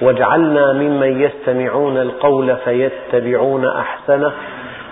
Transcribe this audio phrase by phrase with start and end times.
[0.00, 4.32] واجعلنا ممن يستمعون القول فيتبعون احسنه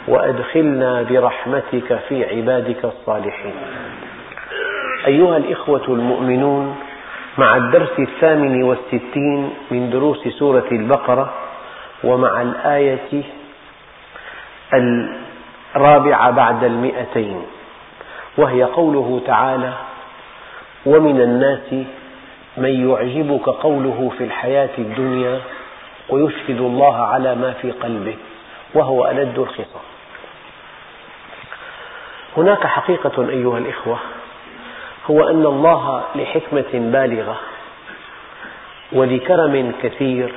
[0.09, 3.55] وادخلنا برحمتك في عبادك الصالحين.
[5.07, 6.75] ايها الاخوه المؤمنون
[7.39, 11.33] مع الدرس الثامن والستين من دروس سوره البقره
[12.05, 13.23] ومع الايه
[15.77, 17.43] الرابعه بعد المئتين
[18.38, 19.73] وهي قوله تعالى
[20.87, 21.87] ومن الناس
[22.56, 25.41] من يعجبك قوله في الحياة الدنيا
[26.09, 28.16] ويشهد الله على ما في قلبه
[28.74, 29.82] وهو ألد الخصام
[32.37, 33.98] هناك حقيقة أيها الإخوة
[35.10, 37.37] هو أن الله لحكمة بالغة
[38.93, 40.35] ولكرم كثير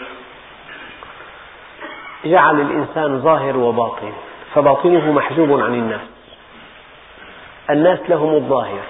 [2.25, 4.11] جعل الإنسان ظاهر وباطن
[4.55, 6.01] فباطنه محجوب عن الناس
[7.69, 8.85] الناس لهم الظاهر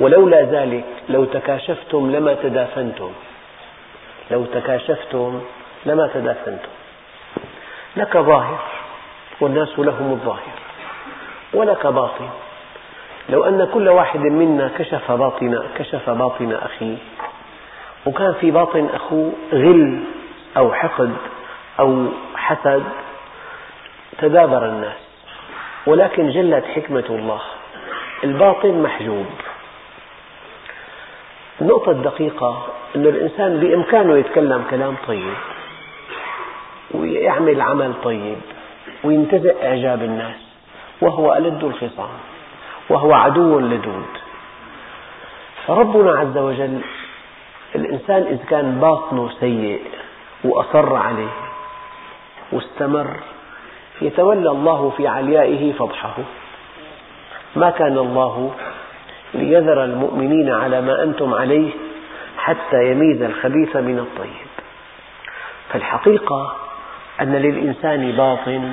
[0.00, 3.10] ولولا ذلك لو تكاشفتم لما تدافنتم
[4.30, 5.40] لو تكاشفتم
[5.86, 6.68] لما تدافنتم
[7.96, 8.58] لك ظاهر
[9.40, 10.58] والناس لهم الظاهر
[11.54, 12.28] ولك باطن
[13.28, 16.96] لو أن كل واحد منا كشف باطن كشف باطن أخيه
[18.06, 20.00] وكان في باطن أخوه غل
[20.56, 21.12] أو حقد
[21.80, 22.82] أو حسد
[24.18, 24.96] تدابر الناس
[25.86, 27.40] ولكن جلت حكمة الله
[28.24, 29.26] الباطن محجوب
[31.60, 35.34] النقطة الدقيقة أن الإنسان بإمكانه يتكلم كلام طيب
[36.94, 38.36] ويعمل عمل طيب
[39.04, 40.34] وينتزع إعجاب الناس
[41.00, 42.08] وهو ألد الخصام
[42.88, 44.06] وهو عدو لدود
[45.66, 46.80] فربنا عز وجل
[47.74, 49.80] الإنسان إذا كان باطنه سيء
[50.44, 51.30] وأصر عليه
[52.52, 53.16] واستمر
[54.02, 56.14] يتولى الله في عليائه فضحه
[57.56, 58.50] ما كان الله
[59.34, 61.70] ليذر المؤمنين على ما أنتم عليه
[62.38, 64.48] حتى يميز الخبيث من الطيب
[65.72, 66.56] فالحقيقة
[67.20, 68.72] أن للإنسان باطن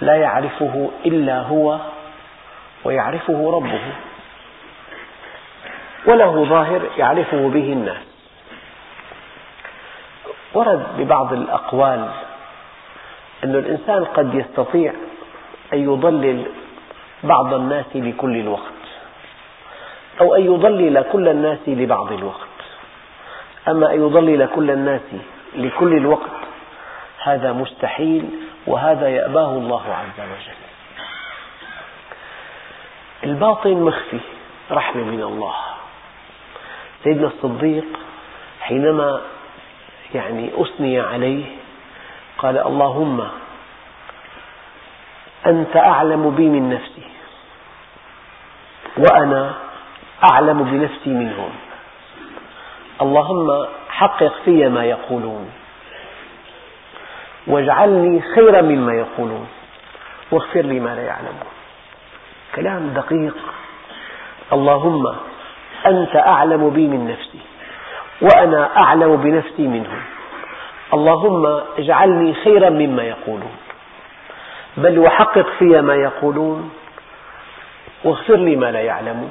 [0.00, 1.78] لا يعرفه إلا هو
[2.84, 3.80] ويعرفه ربه
[6.06, 8.02] وله ظاهر يعرفه به الناس
[10.54, 12.08] ورد ببعض الأقوال
[13.44, 14.92] أن الإنسان قد يستطيع
[15.72, 16.44] أن يضلل
[17.24, 18.79] بعض الناس لكل الوقت
[20.20, 22.48] أو أن يضلل كل الناس لبعض الوقت
[23.68, 25.00] أما أن يضلل كل الناس
[25.56, 26.30] لكل الوقت
[27.22, 28.28] هذا مستحيل
[28.66, 30.60] وهذا يأباه الله عز وجل
[33.30, 34.20] الباطن مخفي
[34.70, 35.54] رحمة من الله
[37.04, 37.84] سيدنا الصديق
[38.60, 39.20] حينما
[40.14, 41.44] يعني أثني عليه
[42.38, 43.28] قال اللهم
[45.46, 47.02] أنت أعلم بي من نفسي
[48.96, 49.54] وأنا
[50.24, 51.50] أعلم بنفسي منهم
[53.02, 55.50] اللهم حقق في ما يقولون
[57.46, 59.48] واجعلني خيرا مما يقولون
[60.30, 61.48] واغفر لي ما لا يعلمون
[62.54, 63.36] كلام دقيق
[64.52, 65.06] اللهم
[65.86, 67.38] أنت أعلم بي من نفسي
[68.22, 70.00] وأنا أعلم بنفسي منهم
[70.94, 73.52] اللهم اجعلني خيرا مما يقولون
[74.76, 76.70] بل وحقق في ما يقولون
[78.04, 79.30] واغفر لي ما لا يعلمون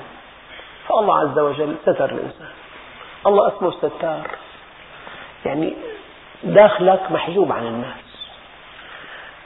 [0.89, 2.47] فالله عز وجل ستر الإنسان
[3.27, 4.37] الله اسمه الستار
[5.45, 5.73] يعني
[6.43, 8.03] داخلك محجوب عن الناس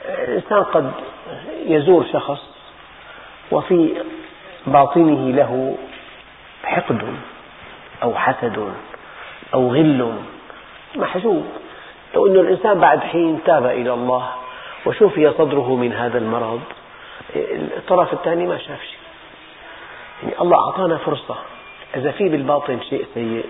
[0.04, 0.92] الإنسان قد
[1.66, 2.40] يزور شخص
[3.50, 4.02] وفي
[4.66, 5.76] باطنه له
[6.64, 7.02] حقد
[8.02, 8.72] أو حسد
[9.54, 10.12] أو غل
[10.96, 11.44] محجوب
[12.14, 14.28] لو أن الإنسان بعد حين تاب إلى الله
[14.86, 16.60] وشفي صدره من هذا المرض
[17.76, 19.03] الطرف الثاني ما شاف شيء
[20.22, 21.36] يعني الله أعطانا فرصة
[21.96, 23.44] إذا في بالباطن شيء سيء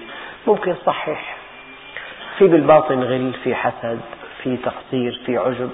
[0.47, 1.37] ممكن صحيح
[2.39, 4.01] في بالباطن غل في حسد
[4.43, 5.71] في تقصير في عجب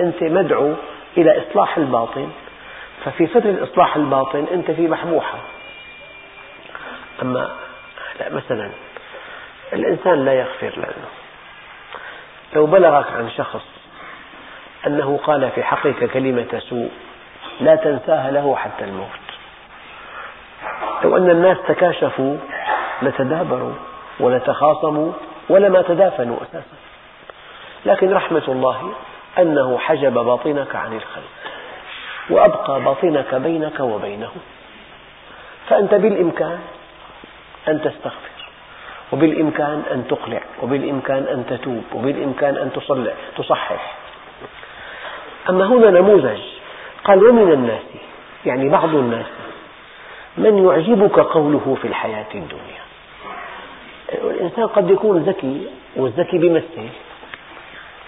[0.00, 0.74] أنت مدعو
[1.16, 2.28] إلى إصلاح الباطن
[3.04, 5.38] ففي فترة إصلاح الباطن أنت في محبوحة
[7.22, 7.50] أما
[8.20, 8.70] لا مثلا
[9.72, 11.08] الإنسان لا يغفر لأنه
[12.56, 13.62] لو بلغك عن شخص
[14.86, 16.90] أنه قال في حقك كلمة سوء
[17.60, 19.23] لا تنساها له حتى الموت
[21.04, 22.36] لو أن الناس تكاشفوا
[23.02, 23.72] لتدابروا
[24.20, 25.12] ولتخاصموا
[25.48, 26.76] ولما تدافنوا أساسا
[27.86, 28.92] لكن رحمة الله
[29.38, 31.32] أنه حجب باطنك عن الخلق
[32.30, 34.28] وأبقى باطنك بينك وبينه
[35.70, 36.58] فأنت بالإمكان
[37.68, 38.30] أن تستغفر
[39.12, 42.70] وبالإمكان أن تقلع وبالإمكان أن تتوب وبالإمكان أن
[43.36, 43.94] تصحح
[45.48, 46.38] أما هنا نموذج
[47.04, 47.82] قال ومن الناس
[48.46, 49.26] يعني بعض الناس
[50.38, 52.84] من يعجبك قوله في الحياة الدنيا
[54.12, 55.66] الإنسان قد يكون ذكي
[55.96, 56.88] والذكي بيمثل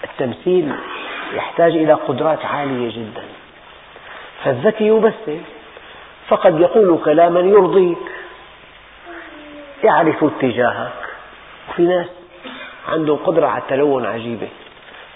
[0.03, 0.71] التمثيل
[1.35, 3.23] يحتاج إلى قدرات عالية جدا
[4.43, 5.37] فالذكي يمثل
[6.27, 7.97] فقد يقول كلاما يرضيك
[9.83, 10.93] يعرف اتجاهك
[11.69, 12.07] وفي ناس
[12.87, 14.47] عندهم قدرة على التلون عجيبة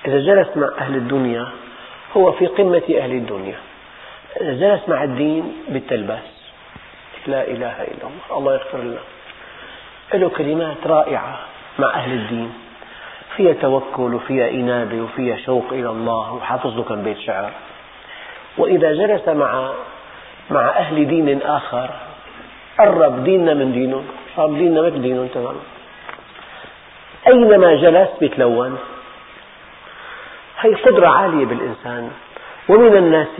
[0.05, 1.47] إذا جلس مع أهل الدنيا
[2.17, 3.57] هو في قمة أهل الدنيا
[4.41, 6.30] إذا جلس مع الدين بالتلبس
[7.27, 8.97] لا إله إلا الله الله يغفر له
[10.13, 11.39] له كلمات رائعة
[11.79, 12.53] مع أهل الدين
[13.37, 17.51] فيها توكل وفيها إنابة وفيها شوق إلى الله وحافظ له كم بيت شعر
[18.57, 19.69] وإذا جلس مع
[20.51, 21.89] مع أهل دين آخر
[22.79, 25.59] قرب ديننا من دينهم صار ديننا مثل دينهم تماما
[27.27, 28.77] أينما جلس بيتلون
[30.59, 32.11] هي قدرة عالية بالإنسان
[32.69, 33.39] ومن الناس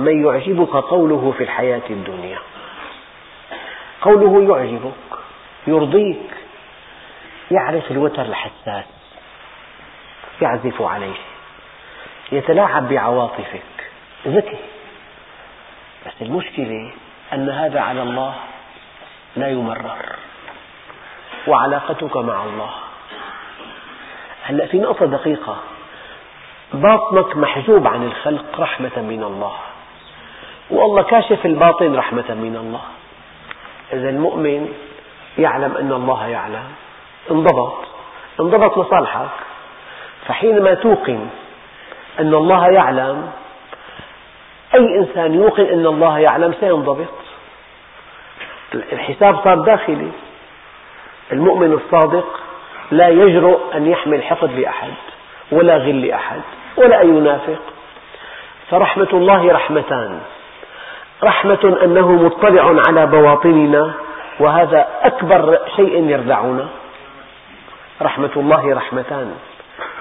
[0.00, 2.38] من يعجبك قوله في الحياة الدنيا
[4.02, 5.18] قوله يعجبك
[5.66, 6.30] يرضيك
[7.50, 8.84] يعرف الوتر الحساس
[10.42, 11.14] يعزف عليه
[12.32, 13.62] يتلاعب بعواطفك
[14.26, 14.56] ذكي
[16.06, 16.92] بس المشكلة
[17.32, 18.34] أن هذا على الله
[19.36, 20.06] لا يمرر
[21.46, 22.70] وعلاقتك مع الله
[24.42, 25.56] هلأ في نقطة دقيقة
[26.74, 29.56] باطنك محجوب عن الخلق رحمة من الله
[30.70, 32.82] والله كاشف الباطن رحمة من الله
[33.92, 34.72] إذا المؤمن
[35.38, 36.64] يعلم أن الله يعلم
[37.30, 37.72] انضبط
[38.40, 39.28] انضبط لصالحك
[40.28, 41.20] فحينما توقن
[42.20, 43.30] أن الله يعلم
[44.74, 47.06] أي إنسان يوقن أن الله يعلم سينضبط
[48.74, 50.08] الحساب صار داخلي
[51.32, 52.40] المؤمن الصادق
[52.90, 54.92] لا يجرؤ أن يحمل حقد لأحد
[55.52, 56.40] ولا غل لأحد
[56.76, 57.58] ولا أن ينافق
[58.70, 60.20] فرحمة الله رحمتان
[61.22, 63.94] رحمة أنه مطلع على بواطننا
[64.40, 66.68] وهذا أكبر شيء يردعنا
[68.02, 69.34] رحمة الله رحمتان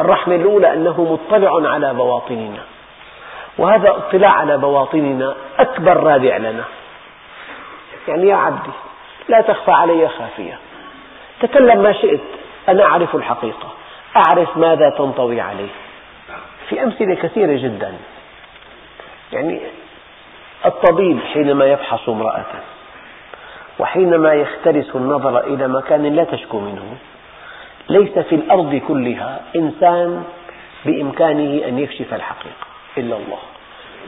[0.01, 2.59] الرحمة الأولى أنه مطلع على بواطننا
[3.57, 6.63] وهذا اطلاع على بواطننا أكبر رادع لنا
[8.07, 8.69] يعني يا عبدي
[9.29, 10.57] لا تخفى علي خافية
[11.41, 12.19] تكلم ما شئت
[12.69, 13.67] أنا أعرف الحقيقة
[14.15, 15.69] أعرف ماذا تنطوي عليه
[16.69, 17.93] في أمثلة كثيرة جدا
[19.33, 19.61] يعني
[20.67, 22.45] الطبيب حينما يفحص امرأة
[23.79, 26.97] وحينما يختلس النظر إلى مكان لا تشكو منه
[27.89, 30.23] ليس في الأرض كلها إنسان
[30.85, 32.67] بإمكانه أن يكشف الحقيقة
[32.97, 33.37] إلا الله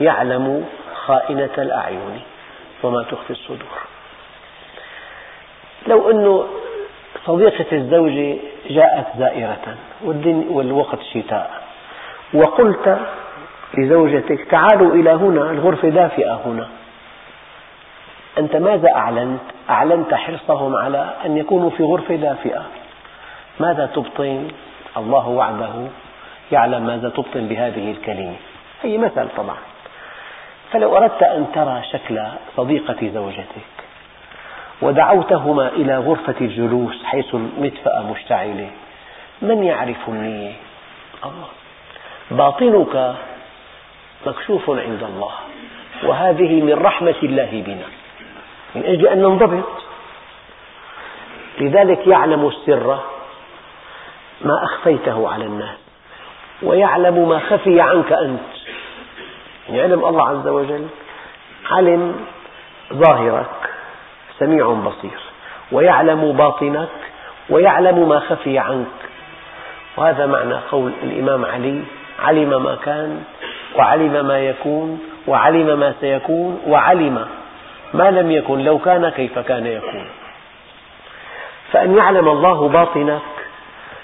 [0.00, 0.64] يعلم
[1.06, 2.20] خائنة الأعين
[2.82, 3.78] وما تخفي الصدور
[5.86, 6.42] لو أن
[7.26, 8.36] صديقة الزوجة
[8.70, 9.76] جاءت زائرة
[10.50, 11.62] والوقت شتاء
[12.34, 12.98] وقلت
[13.78, 16.68] لزوجتك تعالوا إلى هنا الغرفة دافئة هنا
[18.38, 19.40] أنت ماذا أعلنت؟
[19.70, 22.62] أعلنت حرصهم على أن يكونوا في غرفة دافئة
[23.60, 24.48] ماذا تبطن؟
[24.96, 25.68] الله وعده
[26.52, 28.34] يعلم ماذا تبطن بهذه الكلمة
[28.82, 29.56] هي مثل طبعا
[30.72, 32.22] فلو أردت أن ترى شكل
[32.56, 33.66] صديقة زوجتك
[34.82, 38.68] ودعوتهما إلى غرفة الجلوس حيث المدفأة مشتعلة
[39.42, 40.52] من يعرف النية؟
[41.24, 41.48] الله
[42.30, 43.14] باطنك
[44.26, 45.30] مكشوف عند الله
[46.02, 47.86] وهذه من رحمة الله بنا
[48.74, 49.64] من أجل أن ننضبط
[51.60, 52.98] لذلك يعلم السر
[54.44, 55.76] ما أخفيته على الناس
[56.62, 58.40] ويعلم ما خفي عنك أنت
[59.68, 60.86] يعني يعلم الله عز وجل
[61.70, 62.14] علم
[62.92, 63.70] ظاهرك
[64.38, 65.18] سميع بصير
[65.72, 66.88] ويعلم باطنك
[67.50, 68.86] ويعلم ما خفي عنك
[69.96, 71.82] وهذا معنى قول الإمام علي
[72.22, 73.24] علم ما كان
[73.76, 77.26] وعلم ما يكون وعلم ما سيكون وعلم
[77.94, 80.04] ما لم يكن لو كان كيف كان يكون
[81.72, 83.20] فأن يعلم الله باطنك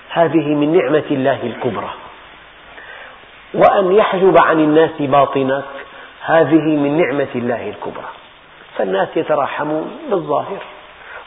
[0.09, 1.91] هذه من نعمة الله الكبرى
[3.55, 5.65] وأن يحجب عن الناس باطنك
[6.25, 8.05] هذه من نعمة الله الكبرى
[8.79, 10.59] فالناس يتراحمون بالظاهر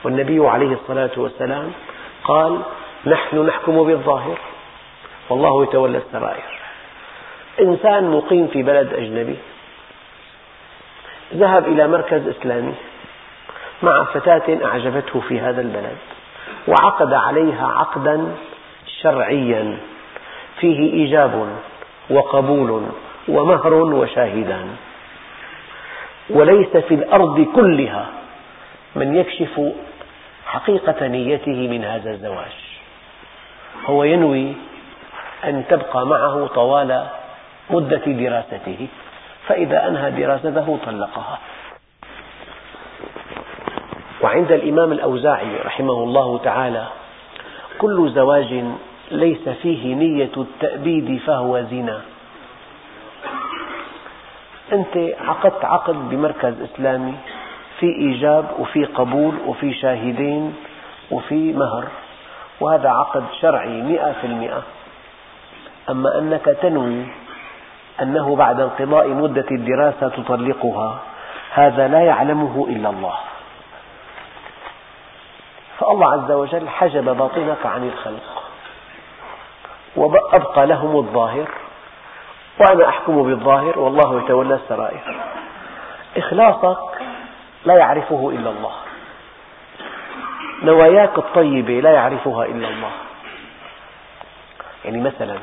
[0.04, 1.72] والنبي عليه الصلاة والسلام
[2.24, 2.60] قال
[3.06, 4.38] نحن نحكم بالظاهر
[5.30, 6.59] والله يتولى السرائر
[7.62, 9.36] إنسان مقيم في بلد أجنبي
[11.36, 12.74] ذهب إلى مركز إسلامي
[13.84, 15.98] مع فتاة أعجبته في هذا البلد
[16.68, 18.36] وعقد عليها عقدا
[19.02, 19.78] شرعيا
[20.60, 21.48] فيه إيجاب
[22.10, 22.86] وقبول
[23.28, 24.76] ومهر وشاهدان
[26.30, 28.06] وليس في الأرض كلها
[28.96, 29.62] من يكشف
[30.48, 32.52] حقيقة نيته من هذا الزواج
[33.86, 34.54] هو ينوي
[35.46, 37.08] أن تبقى معه طوال
[37.70, 38.88] مدة دراسته
[39.48, 41.40] فإذا أنهى دراسته طلقها
[44.22, 46.88] وعند الإمام الأوزاعي رحمه الله تعالى
[47.78, 48.64] كل زواج
[49.12, 52.02] ليس فيه نية التأبيد فهو زنا
[54.74, 57.14] أنت عقدت عقد بمركز إسلامي
[57.80, 60.54] في إيجاب وفي قبول وفي شاهدين
[61.12, 61.88] وفي مهر
[62.60, 64.64] وهذا عقد شرعي مئة في المئة
[65.90, 67.06] أما أنك تنوي
[68.02, 71.00] أنه بعد انقضاء مدة الدراسة تطلقها
[71.52, 73.16] هذا لا يعلمه إلا الله
[75.80, 78.44] فالله عز وجل حجب باطنك عن الخلق
[79.96, 81.48] وأبقى لهم الظاهر
[82.60, 85.00] وأنا أحكم بالظاهر والله يتولى السرائر
[86.18, 86.78] إخلاصك
[87.66, 88.72] لا يعرفه إلا الله
[90.64, 92.92] نواياك الطيبة لا يعرفها إلا الله
[94.86, 95.36] يعني مثلا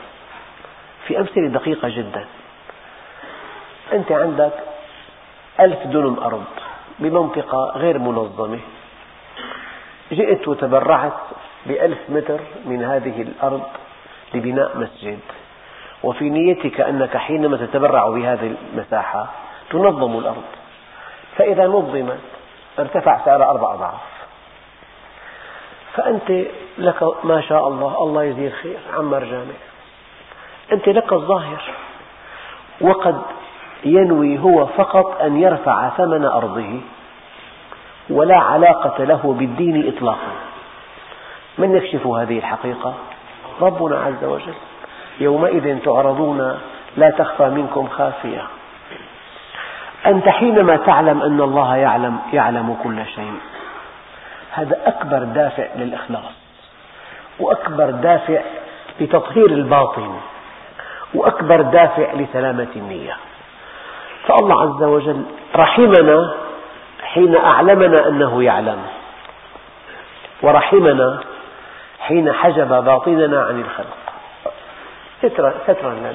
[1.07, 2.25] في أمثلة دقيقة جدا
[3.93, 4.52] أنت عندك
[5.61, 6.45] ألف دونم أرض
[6.99, 8.59] بمنطقة غير منظمة
[10.12, 11.16] جئت وتبرعت
[11.66, 13.62] بألف متر من هذه الأرض
[14.35, 15.19] لبناء مسجد
[16.02, 19.26] وفي نيتك أنك حينما تتبرع بهذه المساحة
[19.71, 20.45] تنظم الأرض
[21.37, 22.19] فإذا نظمت
[22.78, 24.00] ارتفع سعرها أربع أضعاف
[25.95, 26.47] فأنت
[26.78, 29.55] لك ما شاء الله الله يجزيه الخير عمر جامع
[30.73, 31.61] أنت لك الظاهر
[32.81, 33.23] وقد
[33.85, 36.80] ينوي هو فقط أن يرفع ثمن أرضه
[38.11, 40.33] ولا علاقة له بالدين إطلاقا
[41.59, 42.95] من يكشف هذه الحقيقة؟
[43.61, 44.54] ربنا عز وجل
[45.21, 46.59] يومئذ تعرضون
[46.97, 48.42] لا تخفى منكم خافية
[50.06, 53.33] أنت حينما تعلم أن الله يعلم, يعلم كل شيء
[54.52, 56.23] هذا أكبر دافع للإخلاص
[57.40, 58.40] وأكبر دافع
[59.00, 60.14] لتطهير الباطن
[61.14, 63.16] وأكبر دافع لسلامة النية
[64.28, 65.25] فالله عز وجل
[65.56, 66.30] رحمنا
[67.02, 68.78] حين أعلمنا أنه يعلم
[70.42, 71.21] ورحمنا
[72.00, 73.97] حين حجب باطننا عن الخلق
[75.66, 76.12] سترا, لنا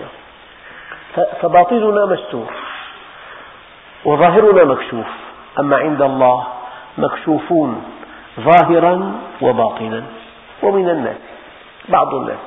[1.42, 2.50] فباطننا مستور
[4.06, 5.06] وظاهرنا مكشوف
[5.60, 6.44] أما عند الله
[6.98, 7.84] مكشوفون
[8.40, 10.04] ظاهرا وباطنا
[10.64, 11.18] ومن الناس
[11.90, 12.38] بعض الناس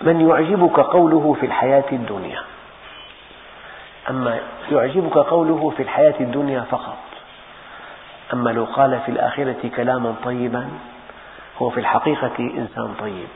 [0.00, 2.40] من يعجبك قوله في الحياة الدنيا
[4.10, 4.40] أما
[4.72, 6.96] يعجبك قوله في الحياة الدنيا فقط
[8.32, 10.68] أما لو قال في الآخرة كلاما طيبا
[11.58, 13.26] هو في الحقيقة إنسان طيب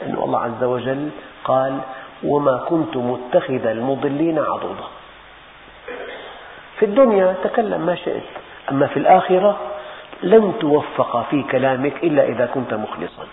[0.00, 1.08] لأن الله عز وجل
[1.44, 1.78] قال
[2.24, 4.84] وما كنت متخذ المضلين عضدا
[6.78, 8.22] في الدنيا تكلم ما شئت
[8.70, 9.58] أما في الآخرة
[10.22, 13.24] لن توفق في كلامك إلا إذا كنت مخلصا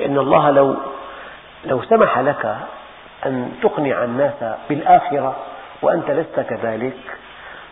[0.00, 0.76] لأن الله لو
[1.64, 2.56] لو سمح لك
[3.26, 4.34] أن تقنع الناس
[4.68, 5.36] بالآخرة
[5.82, 6.96] وأنت لست كذلك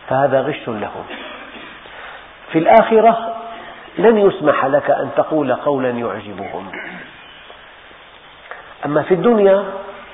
[0.07, 1.03] فهذا غش لهم
[2.51, 3.35] في الآخرة
[3.97, 6.71] لن يسمح لك أن تقول قولا يعجبهم
[8.85, 9.65] أما في الدنيا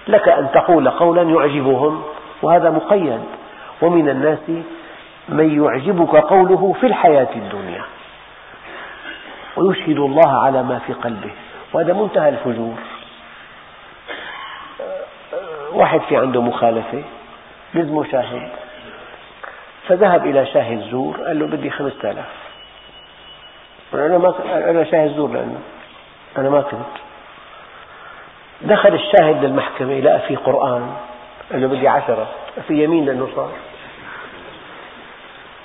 [0.08, 2.04] لك أن تقول قولا يعجبهم
[2.42, 3.24] وهذا مقيد
[3.82, 4.64] ومن الناس
[5.30, 7.84] من يعجبك قوله في الحياة الدنيا
[9.58, 11.32] ويشهد الله على ما في قلبه
[11.74, 12.74] وهذا منتهى الفجور
[15.74, 17.04] واحد في عنده مخالفة
[17.76, 18.50] لازمه شاهد
[19.88, 22.26] فذهب إلى شاهد زور قال له بدي خمسة آلاف
[23.94, 24.34] أنا ما
[24.70, 25.60] أنا شاهد زور لأنه
[26.38, 26.94] أنا ما كنت
[28.62, 30.92] دخل الشاهد للمحكمة لقى في قرآن
[31.52, 32.28] قال له بدي عشرة
[32.68, 33.52] في يمين لأنه صار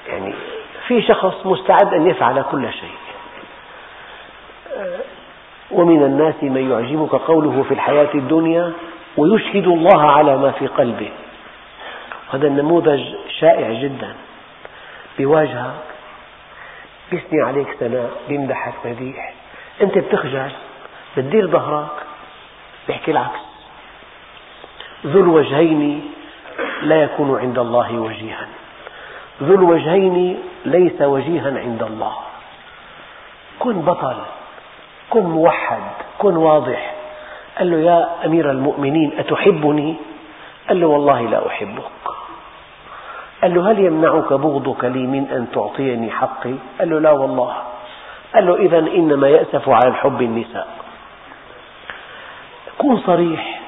[0.08, 0.34] يعني
[0.88, 3.00] في شخص مستعد أن يفعل كل شيء
[5.70, 8.72] ومن الناس من يعجبك قوله في الحياة الدنيا
[9.16, 11.10] ويشهد الله على ما في قلبه
[12.34, 13.02] هذا النموذج
[13.40, 14.14] شائع جدا
[15.18, 15.74] بواجهك
[17.10, 19.32] بيثني عليك ثناء بيمدحك مديح
[19.82, 20.50] أنت بتخجل
[21.16, 21.90] بتدير ظهرك
[22.88, 23.38] بيحكي العكس
[25.06, 26.10] ذو الوجهين
[26.82, 28.48] لا يكون عند الله وجيها
[29.42, 32.16] ذو الوجهين ليس وجيها عند الله
[33.58, 34.16] كن بطل
[35.10, 35.80] كن موحد
[36.18, 36.94] كن واضح
[37.58, 39.94] قال له يا أمير المؤمنين أتحبني
[40.68, 41.99] قال له والله لا أحبك
[43.42, 47.56] قال له هل يمنعك بغضك لي من أن تعطيني حقي قال له لا والله
[48.34, 50.68] قال له إذا إنما يأسف على الحب النساء
[52.78, 53.60] كن صريح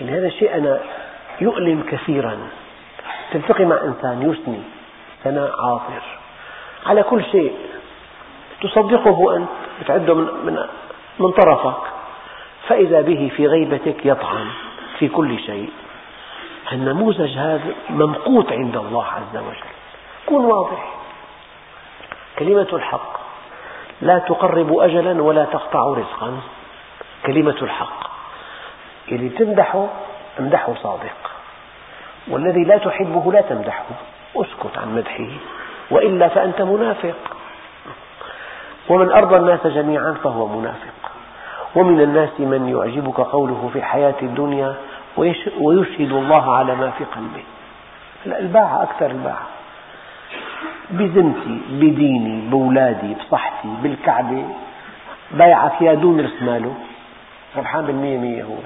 [0.00, 0.80] إن هذا الشيء أنا
[1.40, 2.38] يؤلم كثيرا
[3.32, 4.60] تلتقي مع إنسان يثني
[5.24, 6.02] ثناء عاطر
[6.86, 7.52] على كل شيء
[8.62, 9.48] تصدقه أنت
[9.82, 10.58] بتعده من, من,
[11.20, 11.80] من طرفك
[12.68, 14.46] فإذا به في غيبتك يطعن
[14.98, 15.68] في كل شيء
[16.72, 19.66] النموذج هذا ممقوت عند الله عز وجل
[20.26, 20.92] كن واضح
[22.38, 23.18] كلمة الحق
[24.02, 26.30] لا تقرب أجلا ولا تقطع رزقا
[27.26, 28.08] كلمة الحق
[29.08, 29.86] اللي تمدحه
[30.40, 31.30] امدحه صادق
[32.28, 33.84] والذي لا تحبه لا تمدحه
[34.36, 35.28] اسكت عن مدحه
[35.90, 37.14] وإلا فأنت منافق
[38.88, 41.10] ومن أرضى الناس جميعا فهو منافق
[41.74, 44.74] ومن الناس من يعجبك قوله في الحياة الدنيا
[45.16, 47.42] ويشهد الله على ما في قلبه
[48.26, 49.46] هلا الباعة أكثر الباعة
[50.90, 54.44] بذمتي بديني بأولادي بصحتي بالكعبة
[55.30, 56.74] بيعك يا دون رسماله
[57.56, 58.56] ربحان بالمية مية هو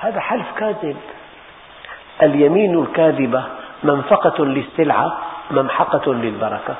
[0.00, 0.96] هذا حلف كاذب
[2.22, 3.44] اليمين الكاذبة
[3.84, 5.18] منفقة للسلعة
[5.50, 6.74] ممحقة للبركة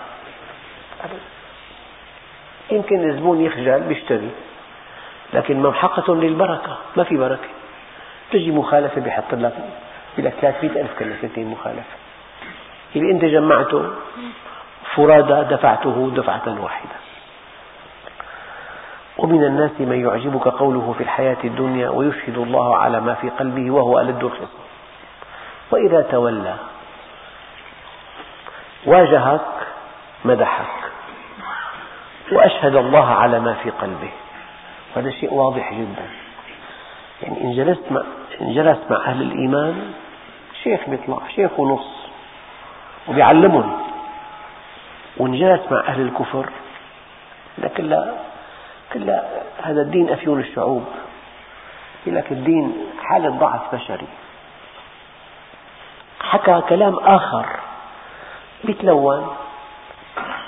[2.71, 4.30] يمكن الزبون يخجل بيشتري
[5.35, 7.49] لكن ممحقة للبركة ما في بركة
[8.30, 9.52] تجي مخالفة بحط لك
[10.18, 11.84] يقول لك 300 ألف سنتين مخالفة
[12.96, 13.90] اللي أنت جمعته
[14.94, 16.94] فرادى دفعته دفعة واحدة
[19.18, 23.99] ومن الناس من يعجبك قوله في الحياة الدنيا ويشهد الله على ما في قلبه وهو
[24.00, 24.58] ألد الخصم
[25.70, 26.54] وإذا تولى
[28.87, 29.40] واجهك
[30.25, 30.66] مدحك
[32.32, 34.10] وأشهد الله على ما في قلبه
[34.96, 36.06] وهذا شيء واضح جدا
[37.22, 37.82] يعني إن جلست
[38.40, 39.92] جلست مع أهل الإيمان
[40.64, 41.88] شيخ بيطلع شيخ ونص
[43.09, 43.78] وبيعلمهم
[45.16, 46.47] وإن جلست مع أهل الكفر
[47.76, 48.16] كلها
[48.92, 49.28] كلها
[49.62, 50.85] هذا الدين أفيون الشعوب
[52.06, 54.06] يقول لك الدين حالة ضعف بشري
[56.20, 57.46] حكى كلام آخر
[58.64, 59.37] بيتلون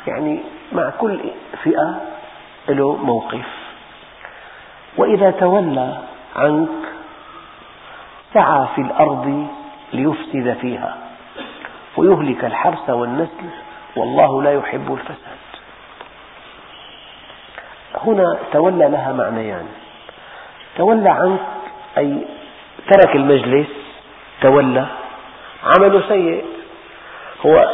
[0.07, 0.41] يعني
[0.73, 1.19] مع كل
[1.65, 2.01] فئة
[2.69, 3.47] له موقف
[4.97, 5.99] وإذا تولى
[6.37, 6.82] عنك
[8.35, 9.47] سعى في الأرض
[9.93, 10.97] ليفسد فيها
[11.97, 13.45] ويهلك الحرث والنسل
[13.97, 15.39] والله لا يحب الفساد
[18.07, 19.67] هنا تولى لها معنيان
[20.79, 21.41] تولى عنك
[21.99, 22.19] أي
[22.93, 23.67] ترك المجلس
[24.43, 24.87] تولى
[25.65, 26.45] عمله سيء
[27.47, 27.67] هو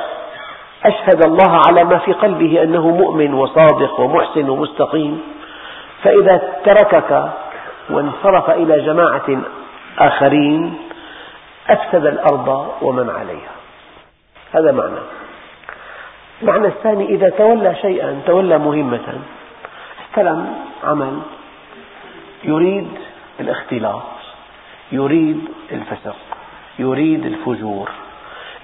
[0.84, 5.22] أشهد الله على ما في قلبه أنه مؤمن وصادق ومحسن ومستقيم
[6.02, 7.30] فإذا تركك
[7.90, 9.42] وانصرف إلى جماعة
[9.98, 10.74] آخرين
[11.70, 13.50] أفسد الأرض ومن عليها
[14.54, 15.00] هذا معنى
[16.42, 19.00] المعنى الثاني إذا تولى شيئا تولى مهمة
[20.14, 21.20] استلم عمل
[22.44, 22.88] يريد
[23.40, 24.02] الاختلاط
[24.92, 26.16] يريد الفسق
[26.78, 27.90] يريد الفجور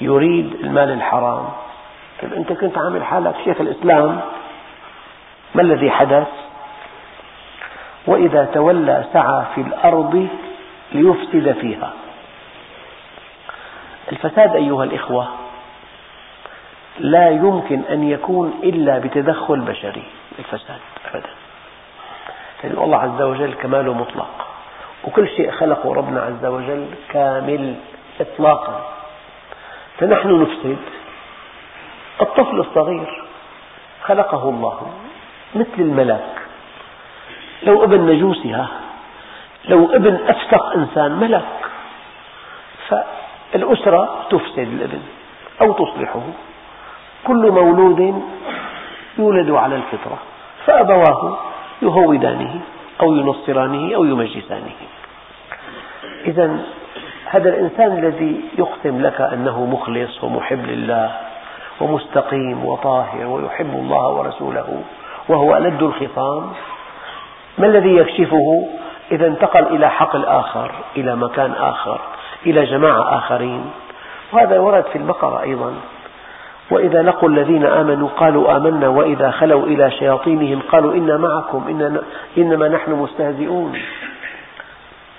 [0.01, 1.49] يريد المال الحرام
[2.23, 4.21] طيب أنت كنت عامل حالك شيخ الإسلام
[5.55, 6.27] ما الذي حدث
[8.07, 10.29] وإذا تولى سعى في الأرض
[10.93, 11.93] ليفسد فيها
[14.13, 15.29] الفساد أيها الإخوة
[16.99, 20.03] لا يمكن أن يكون إلا بتدخل بشري
[20.39, 21.27] الفساد أبدا
[22.65, 24.29] لأن يعني الله عز وجل كماله مطلق
[25.05, 27.75] وكل شيء خلقه ربنا عز وجل كامل
[28.21, 28.85] إطلاقا
[29.99, 30.79] فنحن نفسد
[32.23, 33.25] الطفل الصغير
[34.03, 34.91] خلقه الله
[35.55, 36.33] مثل الملاك
[37.63, 38.71] لو ابن نجوسها
[39.69, 41.45] لو ابن أفسق إنسان ملك
[42.89, 45.01] فالأسرة تفسد الابن
[45.63, 46.21] أو تصلحه
[47.27, 48.23] كل مولود
[49.19, 50.19] يولد على الفطرة
[50.67, 51.39] فأبواه
[51.83, 52.61] يهودانه
[53.03, 54.73] أو ينصرانه أو يمجسانه
[56.27, 56.59] إذا
[57.27, 61.11] هذا الإنسان الذي يختم لك أنه مخلص ومحب لله
[61.81, 64.83] ومستقيم وطاهر ويحب الله ورسوله
[65.29, 66.53] وهو ألد الخصام
[67.59, 68.69] ما الذي يكشفه
[69.15, 72.01] إذا انتقل إلى حقل آخر إلى مكان آخر
[72.47, 73.71] إلى جماعة آخرين
[74.33, 75.75] وهذا ورد في البقرة أيضا
[76.71, 81.65] وإذا لقوا الذين آمنوا قالوا آمنا وإذا خلوا إلى شياطينهم قالوا إنا معكم
[82.39, 83.73] إنما نحن مستهزئون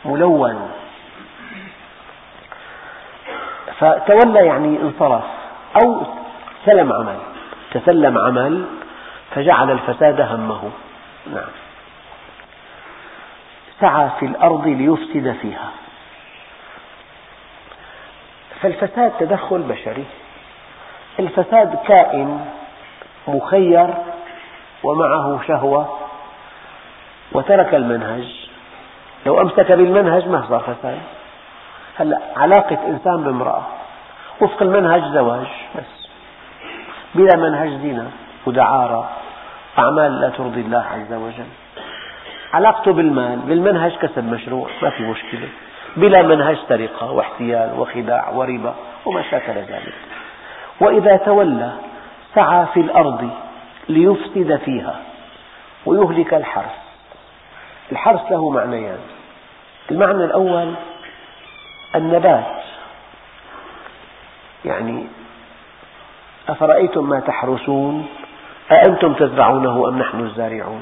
[0.05, 0.69] ملون
[3.79, 5.23] فتولى يعني انصرف
[5.83, 6.03] أو
[6.65, 7.17] سلم عمل
[7.71, 8.65] تسلم عمل
[9.35, 10.61] فجعل الفساد همه
[11.33, 11.49] نعم
[13.81, 15.71] سعى في الأرض ليفسد فيها
[18.61, 20.05] فالفساد تدخل بشري
[21.19, 22.45] الفساد كائن
[23.27, 23.93] مخير
[24.83, 25.97] ومعه شهوة
[27.31, 28.47] وترك المنهج
[29.25, 30.99] لو أمسك بالمنهج ما صار فساد
[31.99, 33.63] هلا علاقة إنسان بامرأة
[34.41, 36.07] وفق المنهج زواج بس
[37.15, 38.07] بلا منهج زنا
[38.45, 39.09] ودعارة
[39.79, 41.47] أعمال لا ترضي الله عز وجل
[42.53, 45.49] علاقته بالمال بالمنهج كسب مشروع ما في مشكلة
[45.97, 49.93] بلا منهج سرقة واحتيال وخداع وربا وما شاكل ذلك
[50.79, 51.71] وإذا تولى
[52.35, 53.29] سعى في الأرض
[53.89, 54.95] ليفسد فيها
[55.85, 56.71] ويهلك الحرث
[57.91, 58.97] الحرث له معنيان
[59.91, 60.73] المعنى الأول
[61.95, 62.63] النبات
[64.65, 65.07] يعني
[66.49, 68.05] أفرأيتم ما تحرسون
[68.71, 70.81] أأنتم تزرعونه أم نحن الزارعون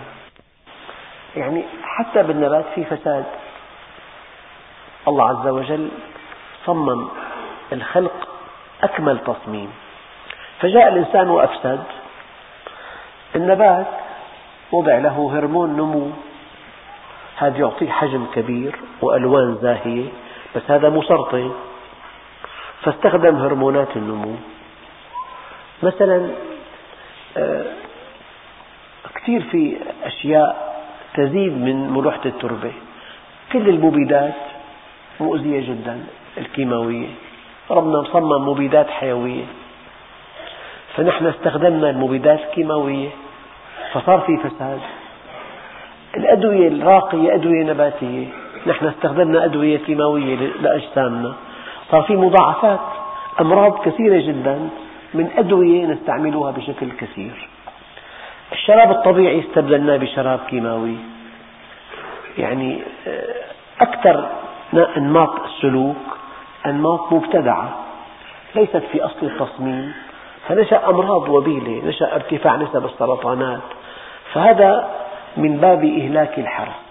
[1.38, 3.26] يعني حتى بالنبات في فساد
[5.08, 5.89] الله عز وجل
[6.65, 7.08] صمم
[7.74, 8.28] الخلق
[8.84, 9.72] أكمل تصميم
[10.60, 11.84] فجاء الإنسان وأفسد
[13.36, 13.88] النبات
[14.72, 16.10] وضع له هرمون نمو
[17.36, 20.08] هذا يعطيه حجم كبير وألوان زاهية
[20.56, 21.52] بس هذا مسرطن
[22.82, 24.36] فاستخدم هرمونات النمو
[25.84, 26.30] مثلا
[27.38, 27.63] آه،
[29.15, 30.73] كثير في أشياء
[31.13, 32.71] تزيد من ملوحة التربة
[33.54, 34.34] كل المبيدات
[35.19, 35.99] مؤذية جدا
[36.38, 37.08] الكيماوية
[37.71, 39.43] ربنا صمم مبيدات حيوية
[40.97, 43.10] فنحن استخدمنا المبيدات الكيماوية
[43.93, 44.80] فصار في فساد
[46.17, 48.26] الأدوية الراقية أدوية نباتية
[48.67, 51.34] نحن استخدمنا أدوية كيماوية لأجسامنا
[51.91, 52.80] صار في مضاعفات
[53.41, 54.69] أمراض كثيرة جدا
[55.13, 57.49] من أدوية نستعملها بشكل كثير
[58.67, 60.95] الشراب الطبيعي استبدلناه بشراب كيماوي
[62.38, 63.36] يعني آه،
[63.82, 64.30] أكثر
[64.97, 65.95] أنماط السلوك
[66.65, 67.73] أنماط مبتدعة
[68.56, 69.93] ليست في أصل التصميم
[70.47, 73.62] فنشأ أمراض وبيلة نشأ ارتفاع نسب السرطانات
[74.34, 74.89] فهذا
[75.38, 76.82] من باب إهلاك الحرس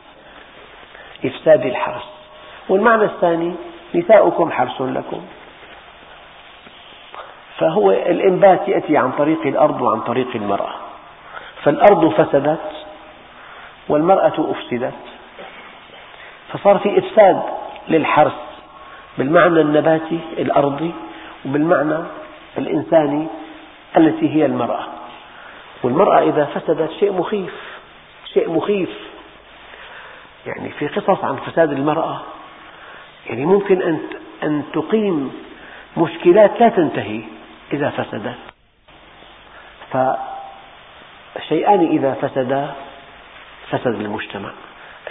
[1.24, 2.02] إفساد الحرس
[2.68, 3.54] والمعنى الثاني
[3.94, 5.20] نساؤكم حرس لكم
[7.58, 10.81] فهو الإنبات يأتي عن طريق الأرض وعن طريق المرأة
[11.64, 12.72] فالأرض فسدت
[13.88, 14.94] والمرأة أفسدت
[16.48, 17.42] فصار في إفساد
[17.88, 18.32] للحرث
[19.18, 20.92] بالمعنى النباتي الأرضي
[21.46, 21.96] وبالمعنى
[22.58, 23.26] الإنساني
[23.96, 24.84] التي هي المرأة
[25.82, 27.54] والمرأة إذا فسدت شيء مخيف
[28.34, 28.90] شيء مخيف
[30.46, 32.20] يعني في قصص عن فساد المرأة
[33.26, 34.00] يعني ممكن أن
[34.42, 35.32] أن تقيم
[35.96, 37.22] مشكلات لا تنتهي
[37.72, 38.34] إذا فسدت
[41.36, 42.74] الشيئان إذا فسدا
[43.70, 44.50] فسد المجتمع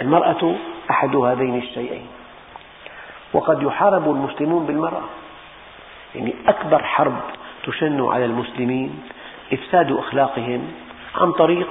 [0.00, 0.54] المرأة
[0.90, 2.06] أحد هذين الشيئين
[3.32, 5.02] وقد يحارب المسلمون بالمرأة
[6.14, 7.16] يعني أكبر حرب
[7.64, 9.02] تشن على المسلمين
[9.52, 10.72] إفساد أخلاقهم
[11.14, 11.68] عن طريق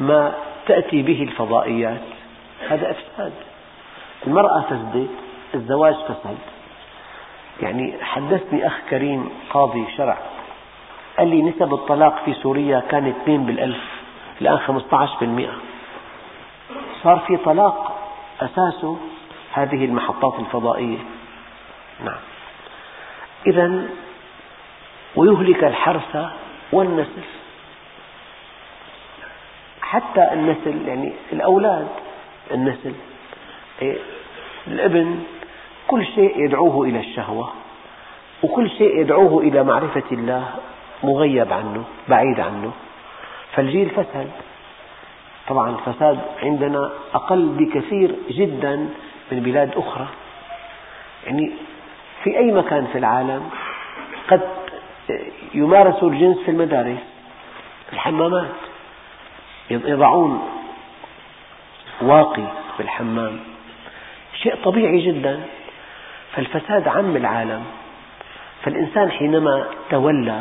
[0.00, 0.32] ما
[0.66, 2.00] تأتي به الفضائيات
[2.68, 3.32] هذا إفساد
[4.26, 5.10] المرأة فسدت
[5.54, 6.38] الزواج فسد
[7.62, 10.18] يعني حدثني أخ كريم قاضي شرع
[11.18, 13.82] قال لي نسب الطلاق في سوريا كان 2 بالألف
[14.40, 15.52] الآن 15 بالمئة
[17.02, 17.96] صار في طلاق
[18.40, 18.98] أساسه
[19.52, 20.98] هذه المحطات الفضائية
[22.04, 22.18] نعم
[23.46, 23.82] إذا
[25.16, 26.16] ويهلك الحرث
[26.72, 27.22] والنسل
[29.82, 31.88] حتى النسل يعني الأولاد
[32.50, 32.92] النسل
[33.82, 33.96] إيه،
[34.66, 35.22] الابن
[35.86, 37.52] كل شيء يدعوه إلى الشهوة
[38.42, 40.48] وكل شيء يدعوه إلى معرفة الله
[41.02, 42.70] مغيب عنه بعيد عنه
[43.56, 44.30] فالجيل فسد
[45.48, 48.76] طبعا الفساد عندنا أقل بكثير جدا
[49.32, 50.06] من بلاد أخرى
[51.26, 51.50] يعني
[52.24, 53.42] في أي مكان في العالم
[54.30, 54.40] قد
[55.54, 56.98] يمارس الجنس في المدارس
[57.92, 58.50] الحمامات
[59.70, 60.48] يضعون
[62.02, 62.42] واقي
[62.78, 63.40] بالحمام
[64.42, 65.40] شيء طبيعي جدا
[66.32, 67.64] فالفساد عم العالم
[68.64, 70.40] فالإنسان حينما تولى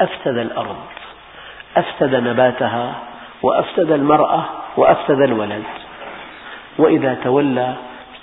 [0.00, 0.76] أفسد الأرض
[1.76, 3.02] أفسد نباتها
[3.42, 4.44] وأفسد المرأة
[4.76, 5.64] وأفسد الولد
[6.78, 7.76] وإذا تولى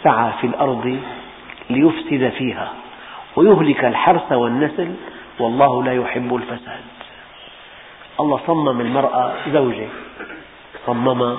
[0.03, 0.99] سعى في الأرض
[1.69, 2.73] ليفسد فيها
[3.36, 4.93] ويهلك الحرث والنسل
[5.39, 6.84] والله لا يحب الفساد
[8.19, 9.88] الله صمم المرأة زوجة
[10.88, 11.38] صمم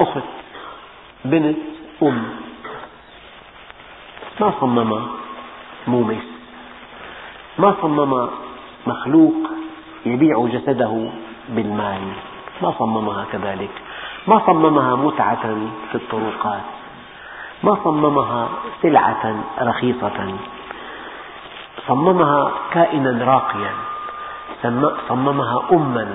[0.00, 0.22] أخت
[1.24, 1.56] بنت
[2.02, 2.22] أم
[4.40, 5.06] ما صمم
[5.86, 6.22] مومس
[7.58, 8.28] ما صمم
[8.88, 9.36] مخلوق
[10.06, 10.92] يبيع جسده
[11.48, 12.02] بالمال
[12.62, 13.70] ما صممها كذلك
[14.26, 15.42] ما صممها متعة
[15.88, 16.62] في الطرقات
[17.62, 18.48] ما صممها
[18.82, 20.18] سلعة رخيصة
[21.88, 23.70] صممها كائنا راقيا
[25.08, 26.06] صممها أما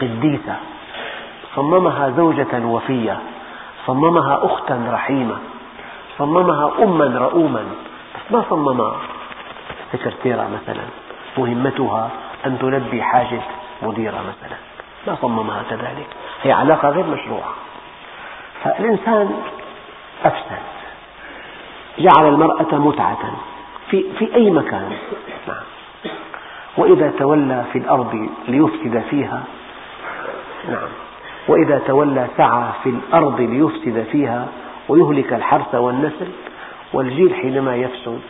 [0.00, 0.56] قديسة
[1.56, 3.18] صممها زوجة وفية
[3.86, 5.36] صممها أختا رحيمة
[6.18, 7.60] صممها أما رؤوما
[8.14, 8.96] بس ما صممها
[9.92, 10.84] سكرتيرة مثلا
[11.38, 12.10] مهمتها
[12.46, 13.40] أن تلبي حاجة
[13.82, 14.56] مديرها مثلا
[15.06, 16.06] ما صممها كذلك
[16.42, 17.54] هي علاقة غير مشروعة
[18.64, 19.30] فالإنسان
[20.24, 20.58] أفسد
[21.98, 23.18] جعل المرأة متعة
[23.90, 24.96] في, في أي مكان
[25.48, 25.56] نعم
[26.76, 29.42] وإذا تولى في الأرض ليفسد فيها
[30.68, 30.88] نعم
[31.48, 34.46] وإذا تولى سعى في الأرض ليفسد فيها
[34.88, 36.28] ويهلك الحرث والنسل
[36.92, 38.20] والجيل حينما يفسد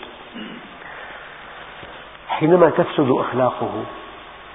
[2.41, 3.69] حينما تفسد أخلاقه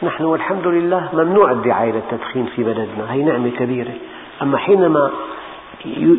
[0.03, 3.93] نحن والحمد لله ممنوع الدعاية للتدخين في بلدنا هي نعمة كبيرة
[4.41, 5.11] أما حينما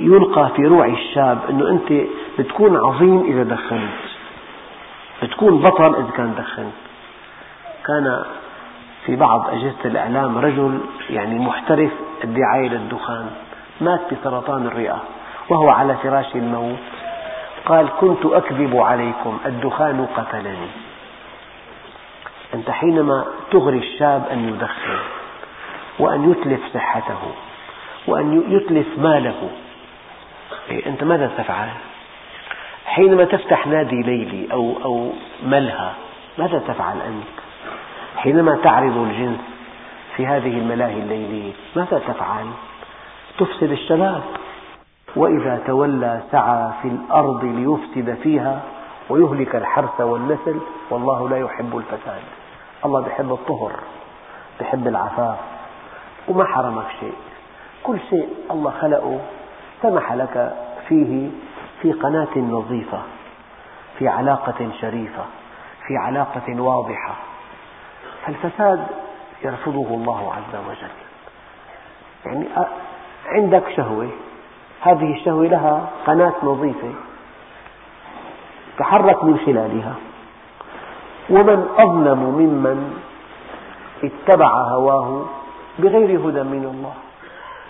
[0.01, 2.03] يلقى في روع الشاب أنه أنت
[2.38, 3.98] بتكون عظيم إذا دخنت
[5.22, 6.72] بتكون بطل إذا كان دخنت
[7.87, 8.22] كان
[9.07, 10.79] في بعض أجهزة الإعلام رجل
[11.11, 11.90] يعني محترف
[12.25, 13.31] الدعاية للدخان
[13.81, 15.03] مات بسرطان الرئة
[15.48, 16.77] وهو على فراش الموت
[17.66, 20.68] قال كنت أكذب عليكم الدخان قتلني
[22.55, 24.97] أنت حينما تغري الشاب أن يدخن
[25.99, 27.19] وأن يتلف صحته
[28.07, 29.51] وأن يتلف ماله
[30.71, 31.69] إيه، أنت ماذا تفعل؟
[32.87, 35.11] حينما تفتح نادي ليلي أو, أو
[35.47, 35.91] ملهى
[36.38, 37.41] ماذا تفعل أنت؟
[38.17, 39.41] حينما تعرض الجنس
[40.17, 42.47] في هذه الملاهي الليلية ماذا تفعل؟
[43.38, 44.23] تفسد الشباب
[45.17, 48.61] وإذا تولى سعى في الأرض ليفسد فيها
[49.09, 50.61] ويهلك الحرث والنسل
[50.91, 52.23] والله لا يحب الفساد
[52.85, 53.73] الله بحب الطهر
[54.61, 55.38] بحب العفاف
[56.29, 57.14] وما حرمك شيء
[57.83, 59.21] كل شيء الله خلقه
[59.83, 60.57] سمح لك
[60.88, 61.29] فيه
[61.83, 62.99] في قناة نظيفة
[63.99, 65.25] في علاقة شريفة
[65.87, 67.14] في علاقة واضحة
[68.27, 68.87] فالفساد
[69.45, 70.90] يرفضه الله عز وجل
[72.27, 72.49] يعني
[73.27, 74.09] عندك شهوة
[74.81, 76.92] هذه الشهوة لها قناة نظيفة
[78.79, 79.95] تحرك من خلالها
[81.31, 82.93] ومن أظلم ممن
[84.05, 85.25] اتبع هواه
[85.79, 86.95] بغير هدى من الله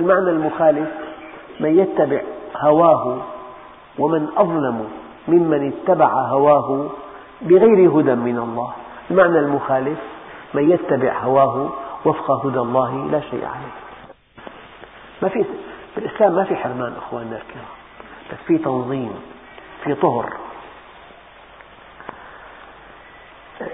[0.00, 0.88] المعنى المخالف
[1.60, 2.20] من يتبع
[2.56, 3.16] هواه
[3.98, 4.88] ومن أظلم
[5.28, 6.86] ممن اتبع هواه
[7.42, 8.72] بغير هدى من الله
[9.10, 9.98] المعنى المخالف
[10.54, 11.68] من يتبع هواه
[12.04, 13.72] وفق هدى الله لا شيء عليه
[15.22, 15.44] ما في
[15.96, 17.68] بالإسلام ما في حرمان أخواننا الكرام
[18.32, 19.12] بس في تنظيم
[19.84, 20.32] في طهر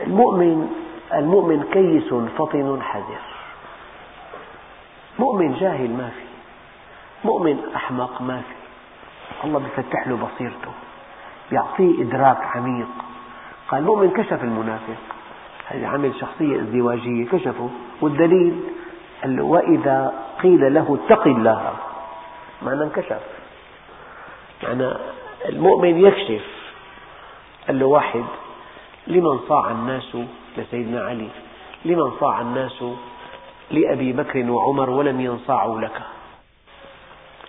[0.06, 0.72] المؤمن
[1.14, 3.20] المؤمن كيس فطن حذر
[5.18, 6.26] مؤمن جاهل ما في
[7.24, 8.54] مؤمن أحمق ما في
[9.46, 10.72] الله بيفتح له بصيرته
[11.52, 12.88] يعطيه إدراك عميق
[13.68, 14.96] قال مؤمن كشف المنافق
[15.66, 17.70] هذا عمل شخصية ازدواجية كشفه
[18.00, 18.60] والدليل
[19.22, 21.72] قال له وإذا قيل له اتق الله
[22.62, 23.20] معنى انكشف
[24.62, 24.92] يعني
[25.48, 26.46] المؤمن يكشف
[27.66, 28.24] قال له واحد
[29.08, 30.16] لمن صاع الناس
[30.56, 31.28] لسيدنا علي
[31.84, 32.84] لمن صاع الناس
[33.70, 36.02] لأبي بكر وعمر ولم ينصاعوا لك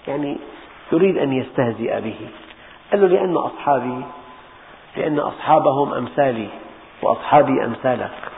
[0.07, 0.37] يعني
[0.91, 2.15] يريد أن يستهزئ به
[2.91, 4.01] قال له لأن أصحابي
[4.97, 6.49] لأن أصحابهم أمثالي
[7.01, 8.31] وأصحابي أمثالك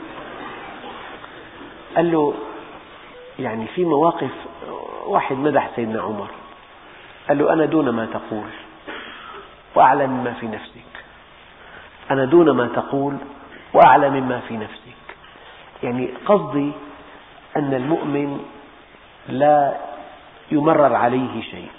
[1.96, 2.34] قال له
[3.38, 4.30] يعني في مواقف
[5.06, 6.26] واحد مدح سيدنا عمر
[7.28, 8.48] قال له أنا دون ما تقول
[9.74, 10.97] وأعلم ما في نفسك
[12.10, 13.16] أنا دون ما تقول
[13.74, 14.72] وأعلى مما في نفسك
[15.82, 16.70] يعني قصدي
[17.56, 18.38] أن المؤمن
[19.28, 19.76] لا
[20.52, 21.70] يمرر عليه شيء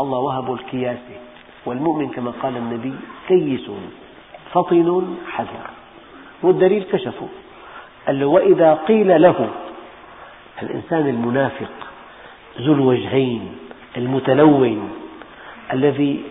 [0.00, 1.20] الله وهبه الكياسة
[1.66, 2.94] والمؤمن كما قال النبي
[3.28, 3.70] كيس
[4.52, 5.70] فطن حذر
[6.42, 7.28] والدليل كشفه
[8.06, 9.48] قال له وإذا قيل له
[10.62, 11.70] الإنسان المنافق
[12.60, 13.56] ذو الوجهين
[13.96, 14.92] المتلون
[15.72, 16.24] الذي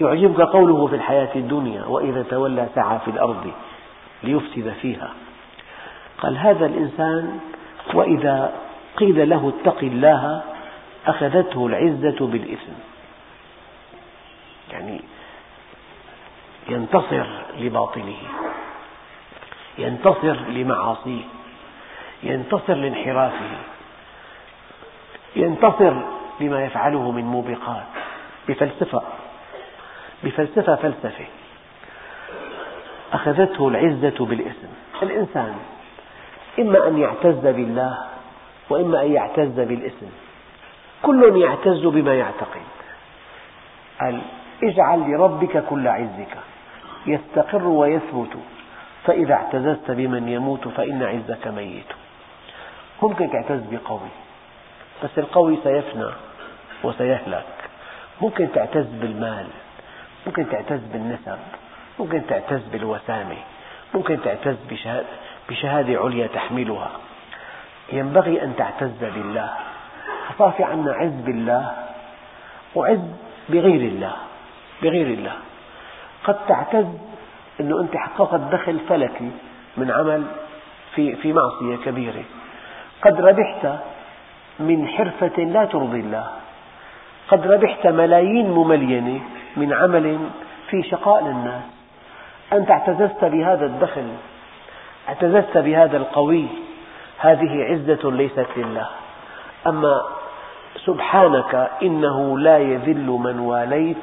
[0.00, 3.52] يعجبك قوله في الحياة الدنيا وإذا تولى سعى في الأرض
[4.24, 5.10] ليفسد فيها
[6.18, 7.38] قال هذا الإنسان
[7.94, 8.52] وإذا
[8.96, 10.42] قيل له اتق الله
[11.06, 12.72] أخذته العزة بالإثم
[14.72, 15.00] يعني
[16.68, 17.26] ينتصر
[17.58, 18.16] لباطله
[19.78, 21.24] ينتصر لمعاصيه
[22.22, 23.56] ينتصر لانحرافه
[25.36, 25.94] ينتصر
[26.40, 27.84] لما يفعله من موبقات
[28.48, 29.02] بفلسفة
[30.24, 31.26] بفلسفة فلسفة
[33.12, 34.68] أخذته العزة بالإثم
[35.02, 35.54] الإنسان
[36.58, 37.98] إما أن يعتز بالله
[38.70, 40.06] وإما أن يعتز بالإثم
[41.02, 42.60] كل يعتز بما يعتقد
[44.00, 44.20] قال
[44.64, 46.36] اجعل لربك كل عزك
[47.06, 48.28] يستقر ويثبت
[49.06, 51.84] فإذا اعتززت بمن يموت فإن عزك ميت
[53.02, 54.08] ممكن تعتز بقوي
[55.04, 56.10] بس القوي سيفنى
[56.84, 57.46] وسيهلك
[58.22, 59.46] ممكن تعتز بالمال
[60.28, 61.38] ممكن تعتز بالنسب
[61.98, 63.36] ممكن تعتز بالوسامة
[63.94, 64.56] ممكن تعتز
[65.50, 66.90] بشهادة عليا تحملها
[67.92, 69.50] ينبغي أن تعتز بالله
[70.38, 71.72] صافي عنا عز بالله
[72.74, 73.00] وعز
[73.48, 74.12] بغير الله
[74.82, 75.32] بغير الله
[76.24, 76.86] قد تعتز
[77.60, 79.30] أنه أنت حققت دخل فلكي
[79.76, 80.24] من عمل
[80.94, 82.24] في, في معصية كبيرة
[83.02, 83.80] قد ربحت
[84.60, 86.30] من حرفة لا ترضي الله
[87.28, 89.20] قد ربحت ملايين مملينة
[89.56, 90.18] من عمل
[90.70, 91.62] في شقاء للناس
[92.52, 94.04] أنت اعتززت بهذا الدخل
[95.08, 96.46] اعتززت بهذا القوي
[97.18, 98.86] هذه عزة ليست لله
[99.66, 100.02] أما
[100.86, 103.96] سبحانك إنه لا يذل من واليت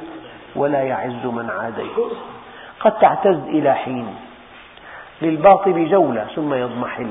[0.56, 2.12] ولا يعز من عاديت
[2.80, 4.06] قد تعتز إلى حين
[5.22, 7.10] للباطل جولة ثم يضمحل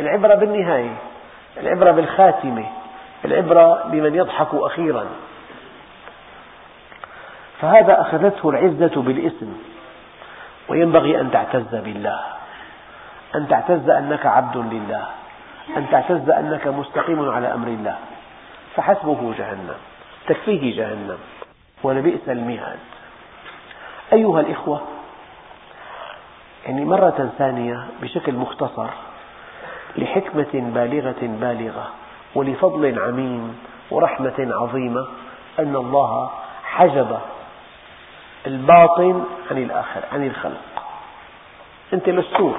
[0.00, 0.96] العبرة بالنهاية
[1.60, 2.64] العبرة بالخاتمة
[3.24, 5.06] العبرة بمن يضحك أخيرا
[7.60, 9.46] فهذا أخذته العزة بالإثم
[10.68, 12.20] وينبغي أن تعتز بالله
[13.34, 15.04] أن تعتز أنك عبد لله
[15.76, 17.96] أن تعتز أنك مستقيم على أمر الله
[18.76, 19.74] فحسبه جهنم
[20.26, 21.18] تكفيه جهنم
[21.82, 22.78] ولبئس المهاد
[24.12, 24.80] أيها الإخوة
[26.66, 28.86] يعني مرة ثانية بشكل مختصر
[29.96, 31.90] لحكمة بالغة بالغة
[32.36, 33.58] ولفضل عميم
[33.90, 35.06] ورحمة عظيمة
[35.58, 36.30] أن الله
[36.64, 37.18] حجب
[38.46, 40.60] الباطن عن الآخر عن الخلق
[41.92, 42.56] أنت مستور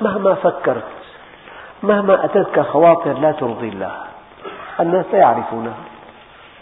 [0.00, 0.84] مهما فكرت
[1.82, 3.94] مهما أتتك خواطر لا ترضي الله
[4.80, 5.74] الناس لا يعرفونها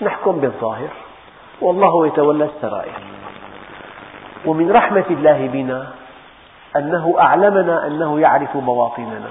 [0.02, 0.88] نحكم بالظاهر
[1.60, 2.92] والله يتولى السرائر
[4.46, 5.86] ومن رحمة الله بنا
[6.76, 9.28] أنه أعلمنا أنه يعرف بواطننا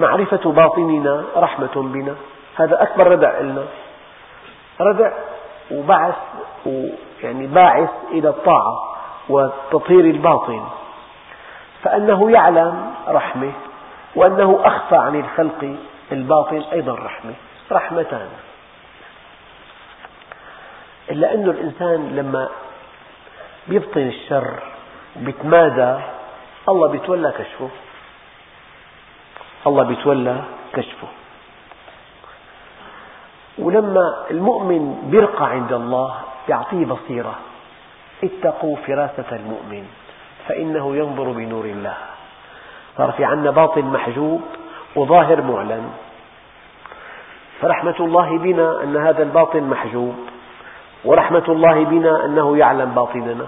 [0.00, 2.16] معرفة باطننا رحمة بنا
[2.56, 3.64] هذا أكبر ردع لنا
[4.80, 5.10] ردع
[5.70, 6.14] وبعث
[7.22, 8.96] يعني باعث إلى الطاعة
[9.28, 10.62] وتطهير الباطن
[11.82, 13.52] فأنه يعلم رحمة
[14.16, 15.74] وأنه أخفى عن الخلق
[16.12, 17.32] الباطن أيضا رحمة
[17.72, 18.28] رحمتان
[21.10, 22.48] إلا أن الإنسان لما
[23.68, 24.62] يبطن الشر
[25.26, 25.94] ويتمادى
[26.68, 27.68] الله يتولى كشفه
[29.66, 30.42] الله بيتولى
[30.72, 31.08] كشفه
[33.58, 36.14] ولما المؤمن بيرقى عند الله
[36.48, 37.34] يعطيه بصيرة
[38.24, 39.86] اتقوا فراسة المؤمن
[40.48, 41.94] فإنه ينظر بنور الله
[42.96, 44.42] صار في عنا باطن محجوب
[44.96, 45.82] وظاهر معلن
[47.60, 50.16] فرحمة الله بنا أن هذا الباطن محجوب
[51.04, 53.46] ورحمة الله بنا أنه يعلم باطننا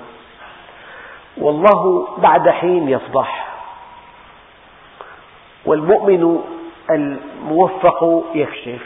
[1.37, 3.42] والله بعد حين يفضح
[5.67, 6.41] والمؤمن
[6.91, 8.83] الموفق يكشف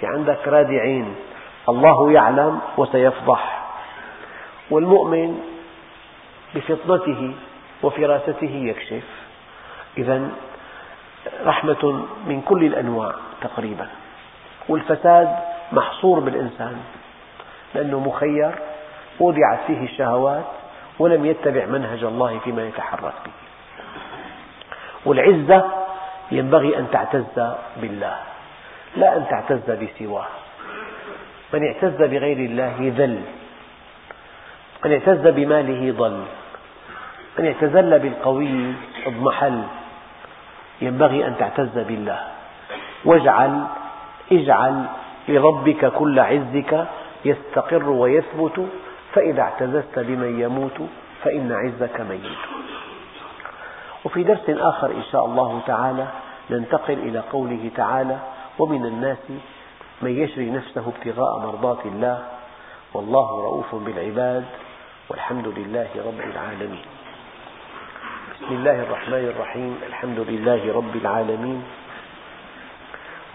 [0.00, 1.14] في عندك رادعين
[1.68, 3.62] الله يعلم وسيفضح
[4.70, 5.40] والمؤمن
[6.54, 7.32] بفطنته
[7.82, 9.04] وفراسته يكشف
[9.98, 10.30] إذا
[11.46, 13.86] رحمة من كل الأنواع تقريبا
[14.68, 15.28] والفساد
[15.72, 16.76] محصور بالإنسان
[17.74, 18.50] لأنه مخير
[19.20, 20.44] وضعت فيه الشهوات
[20.98, 23.32] ولم يتبع منهج الله فيما يتحرك به
[25.06, 25.70] والعزة
[26.32, 27.24] ينبغي أن تعتز
[27.80, 28.16] بالله
[28.96, 30.26] لا أن تعتز بسواه
[31.54, 33.20] من اعتز بغير الله ذل
[34.84, 36.22] من اعتز بماله ضل
[37.38, 38.72] من اعتزل بالقوي
[39.06, 39.62] اضمحل
[40.82, 42.20] ينبغي أن تعتز بالله
[43.04, 43.62] واجعل
[44.32, 44.82] اجعل
[45.28, 46.84] لربك كل عزك
[47.24, 48.66] يستقر ويثبت
[49.14, 50.78] فإذا اعتززت بمن يموت
[51.24, 52.38] فإن عزك ميت
[54.06, 56.06] وفي درس آخر إن شاء الله تعالى
[56.50, 58.16] ننتقل إلى قوله تعالى
[58.58, 59.18] ومن الناس
[60.02, 62.18] من يشري نفسه ابتغاء مرضات الله
[62.94, 64.44] والله رؤوف بالعباد
[65.10, 66.84] والحمد لله رب العالمين
[68.34, 71.62] بسم الله الرحمن الرحيم الحمد لله رب العالمين